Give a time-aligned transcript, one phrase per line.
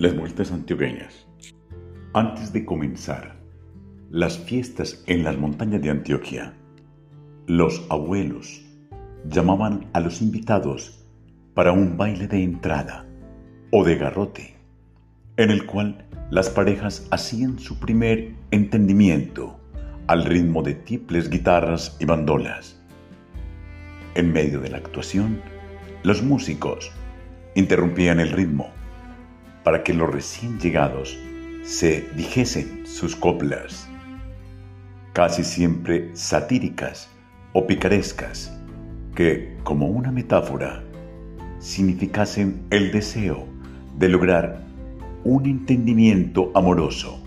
[0.00, 1.26] Las vueltas antioqueñas.
[2.14, 3.34] Antes de comenzar
[4.12, 6.54] las fiestas en las montañas de Antioquia,
[7.48, 8.64] los abuelos
[9.28, 11.04] llamaban a los invitados
[11.52, 13.06] para un baile de entrada
[13.72, 14.54] o de garrote,
[15.36, 19.58] en el cual las parejas hacían su primer entendimiento
[20.06, 22.80] al ritmo de tiples, guitarras y bandolas.
[24.14, 25.40] En medio de la actuación,
[26.04, 26.92] los músicos
[27.56, 28.77] interrumpían el ritmo
[29.68, 31.18] para que los recién llegados
[31.62, 33.86] se dijesen sus coplas,
[35.12, 37.10] casi siempre satíricas
[37.52, 38.50] o picarescas,
[39.14, 40.82] que, como una metáfora,
[41.58, 43.44] significasen el deseo
[43.98, 44.62] de lograr
[45.22, 47.22] un entendimiento amoroso.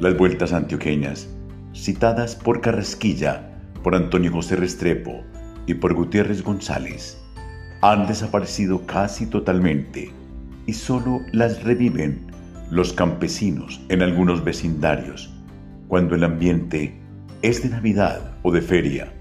[0.00, 1.28] Las vueltas antioqueñas,
[1.72, 3.48] citadas por Carrasquilla,
[3.84, 5.22] por Antonio José Restrepo
[5.68, 7.16] y por Gutiérrez González,
[7.80, 10.10] han desaparecido casi totalmente
[10.66, 12.26] y solo las reviven
[12.70, 15.32] los campesinos en algunos vecindarios
[15.88, 16.98] cuando el ambiente
[17.42, 19.12] es de Navidad o de feria.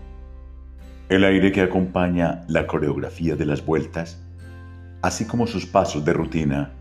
[1.10, 4.24] El aire que acompaña la coreografía de las vueltas,
[5.02, 6.72] así como sus pasos de rutina,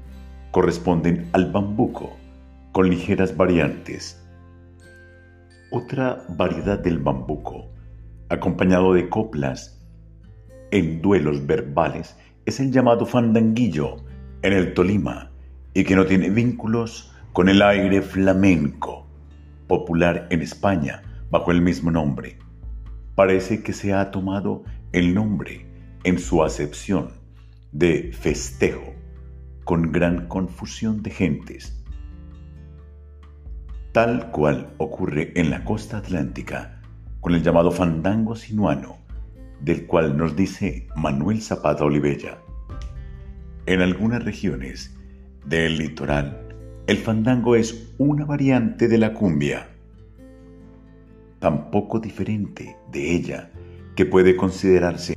[0.53, 2.17] corresponden al bambuco
[2.73, 4.25] con ligeras variantes.
[5.73, 7.71] Otra variedad del bambuco,
[8.29, 9.81] acompañado de coplas
[10.71, 12.17] en duelos verbales,
[12.47, 13.97] es el llamado fandanguillo,
[14.43, 15.31] en el Tolima
[15.75, 19.07] y que no tiene vínculos con el aire flamenco,
[19.67, 22.39] popular en España bajo el mismo nombre.
[23.15, 25.67] Parece que se ha tomado el nombre
[26.05, 27.11] en su acepción
[27.73, 28.95] de festejo,
[29.65, 31.85] con gran confusión de gentes.
[33.93, 36.81] Tal cual ocurre en la costa atlántica
[37.21, 38.99] con el llamado fandango sinuano,
[39.61, 42.39] del cual nos dice Manuel Zapata Olivella.
[43.71, 44.93] En algunas regiones
[45.47, 46.43] del litoral,
[46.89, 49.69] el fandango es una variante de la cumbia,
[51.39, 53.53] tan poco diferente de ella
[53.95, 55.15] que puede considerarse